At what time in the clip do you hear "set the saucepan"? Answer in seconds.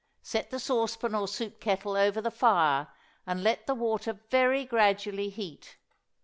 0.23-1.13